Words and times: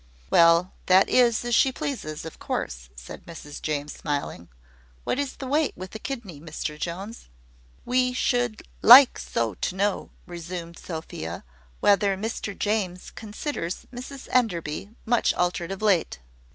"Well, 0.31 0.73
that 0.87 1.09
is 1.09 1.45
as 1.45 1.53
she 1.53 1.71
pleases, 1.71 2.25
of 2.25 2.39
course," 2.39 2.89
said 2.95 3.23
Mrs 3.27 3.61
James, 3.61 3.93
smiling. 3.93 4.49
"What 5.03 5.19
is 5.19 5.35
the 5.35 5.45
weight 5.45 5.77
with 5.77 5.91
the 5.91 5.99
kidney, 5.99 6.41
Mr 6.41 6.79
Jones?" 6.79 7.29
"We 7.85 8.11
should 8.11 8.63
like 8.81 9.19
so 9.19 9.53
to 9.53 9.75
know," 9.75 10.09
resumed 10.25 10.79
Sophia, 10.79 11.43
"whether 11.81 12.17
Mr 12.17 12.57
James 12.57 13.11
considers 13.11 13.85
Mrs 13.93 14.27
Enderby 14.31 14.89
much 15.05 15.35
altered 15.35 15.71
of 15.71 15.83
late." 15.83 16.17